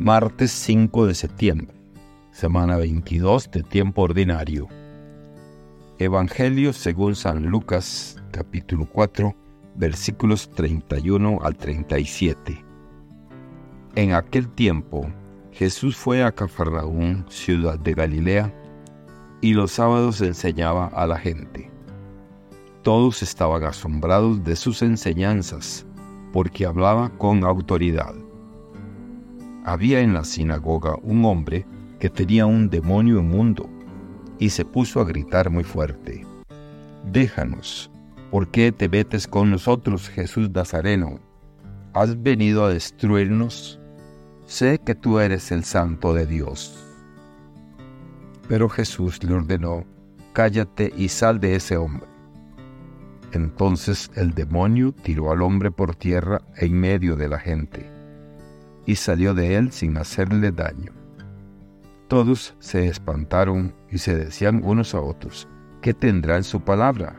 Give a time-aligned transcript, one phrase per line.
[0.00, 1.74] martes 5 de septiembre,
[2.32, 4.66] semana 22 de tiempo ordinario.
[5.98, 9.36] Evangelio según San Lucas, capítulo 4,
[9.74, 12.64] versículos 31 al 37.
[13.94, 15.06] En aquel tiempo,
[15.52, 18.54] Jesús fue a Cafarnaúm, ciudad de Galilea,
[19.42, 21.70] y los sábados enseñaba a la gente.
[22.82, 25.84] Todos estaban asombrados de sus enseñanzas,
[26.32, 28.14] porque hablaba con autoridad
[29.64, 31.66] había en la sinagoga un hombre
[31.98, 33.68] que tenía un demonio inmundo
[34.38, 36.26] y se puso a gritar muy fuerte,
[37.12, 37.90] Déjanos,
[38.30, 41.18] ¿por qué te metes con nosotros, Jesús Nazareno?
[41.92, 43.80] ¿Has venido a destruirnos?
[44.46, 46.86] Sé que tú eres el santo de Dios.
[48.48, 49.84] Pero Jesús le ordenó,
[50.32, 52.06] Cállate y sal de ese hombre.
[53.32, 57.99] Entonces el demonio tiró al hombre por tierra en medio de la gente
[58.90, 60.92] y salió de él sin hacerle daño.
[62.08, 65.46] Todos se espantaron y se decían unos a otros,
[65.80, 67.14] ¿qué tendrá en su palabra?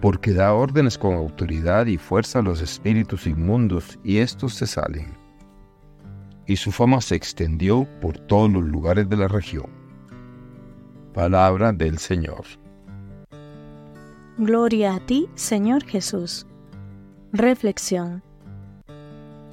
[0.00, 5.12] Porque da órdenes con autoridad y fuerza a los espíritus inmundos y éstos se salen.
[6.46, 9.68] Y su fama se extendió por todos los lugares de la región.
[11.12, 12.44] Palabra del Señor.
[14.38, 16.46] Gloria a ti, Señor Jesús.
[17.34, 18.22] Reflexión.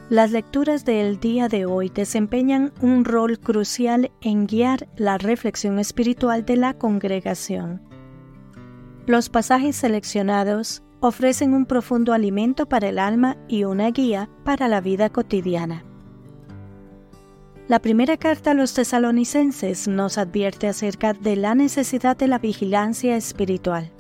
[0.10, 6.46] Las lecturas del día de hoy desempeñan un rol crucial en guiar la reflexión espiritual
[6.46, 7.82] de la congregación.
[9.06, 14.80] Los pasajes seleccionados ofrecen un profundo alimento para el alma y una guía para la
[14.80, 15.84] vida cotidiana.
[17.68, 23.18] La primera carta a los tesalonicenses nos advierte acerca de la necesidad de la vigilancia
[23.18, 23.92] espiritual.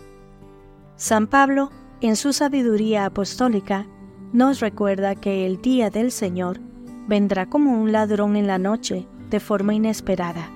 [0.95, 1.69] San Pablo,
[1.99, 3.87] en su sabiduría apostólica,
[4.33, 6.59] nos recuerda que el día del Señor
[7.07, 10.51] vendrá como un ladrón en la noche de forma inesperada.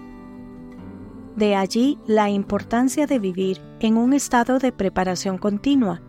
[1.35, 6.01] De allí la importancia de vivir en un estado de preparación continua,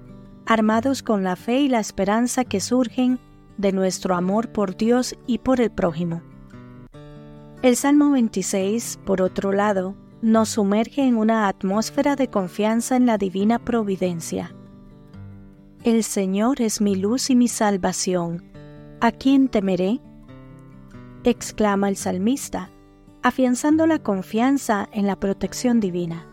[0.47, 3.21] armados con la fe y la esperanza que surgen
[3.57, 6.23] de nuestro amor por Dios y por el prójimo.
[7.63, 13.19] El Salmo 26, por otro lado, nos sumerge en una atmósfera de confianza en la
[13.19, 14.53] divina providencia
[15.85, 18.45] el Señor es mi luz y mi salvación.
[19.01, 20.01] ¿A quién temeré?
[21.25, 22.71] exclama el salmista,
[23.23, 26.27] afianzando la confianza en la protección divina.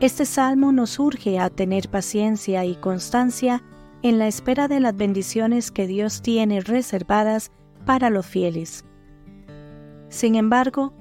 [0.00, 3.62] Este salmo nos urge a tener paciencia y constancia
[4.02, 7.52] en la espera de las bendiciones que Dios tiene reservadas
[7.84, 8.84] para los fieles.
[10.08, 10.92] Sin embargo,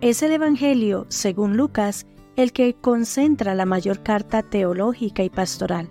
[0.00, 2.06] es el Evangelio, según Lucas,
[2.36, 5.88] el que concentra la mayor carta teológica y pastoral.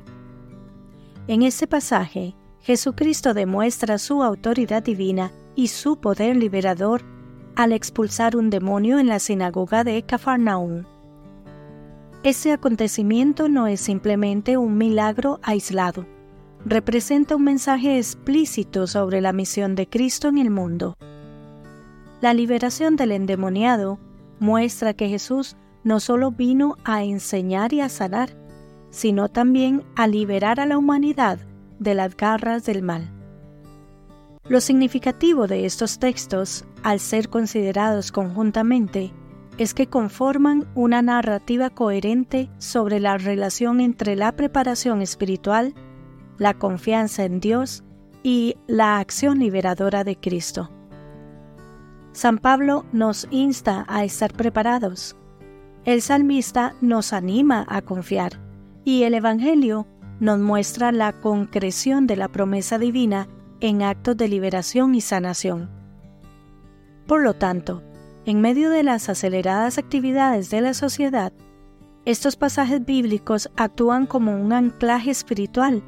[1.28, 7.02] En este pasaje, Jesucristo demuestra su autoridad divina y su poder liberador
[7.56, 10.84] al expulsar un demonio en la sinagoga de Cafarnaúm.
[12.24, 16.06] Ese acontecimiento no es simplemente un milagro aislado,
[16.66, 20.98] representa un mensaje explícito sobre la misión de Cristo en el mundo.
[22.20, 23.98] La liberación del endemoniado
[24.40, 25.56] muestra que Jesús
[25.86, 28.43] no solo vino a enseñar y a sanar,
[28.94, 31.40] sino también a liberar a la humanidad
[31.80, 33.12] de las garras del mal.
[34.48, 39.12] Lo significativo de estos textos, al ser considerados conjuntamente,
[39.58, 45.74] es que conforman una narrativa coherente sobre la relación entre la preparación espiritual,
[46.38, 47.84] la confianza en Dios
[48.22, 50.70] y la acción liberadora de Cristo.
[52.12, 55.16] San Pablo nos insta a estar preparados.
[55.84, 58.53] El salmista nos anima a confiar
[58.84, 59.88] y el Evangelio
[60.20, 63.28] nos muestra la concreción de la promesa divina
[63.60, 65.70] en actos de liberación y sanación.
[67.08, 67.84] Por lo tanto,
[68.26, 71.34] en medio de las aceleradas actividades de la sociedad,
[72.06, 75.84] estos pasajes bíblicos actúan como un anclaje espiritual,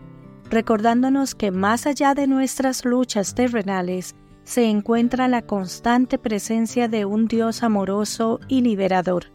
[0.50, 7.28] recordándonos que más allá de nuestras luchas terrenales se encuentra la constante presencia de un
[7.28, 9.26] Dios amoroso y liberador.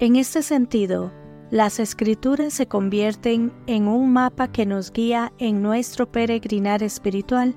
[0.00, 1.12] En este sentido,
[1.52, 7.54] las escrituras se convierten en un mapa que nos guía en nuestro peregrinar espiritual,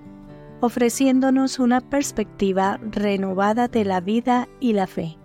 [0.59, 5.17] ofreciéndonos una perspectiva renovada de la vida y la fe.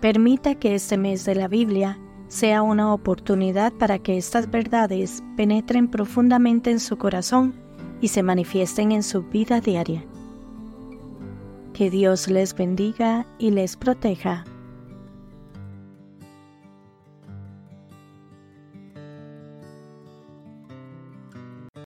[0.00, 1.98] Permita que este mes de la Biblia
[2.28, 7.54] sea una oportunidad para que estas verdades penetren profundamente en su corazón
[8.00, 10.04] y se manifiesten en su vida diaria.
[11.72, 14.44] Que Dios les bendiga y les proteja